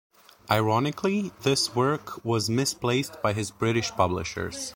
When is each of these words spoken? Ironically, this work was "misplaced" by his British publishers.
Ironically, 0.49 1.29
this 1.43 1.75
work 1.75 2.25
was 2.25 2.49
"misplaced" 2.49 3.21
by 3.21 3.33
his 3.33 3.51
British 3.51 3.91
publishers. 3.91 4.69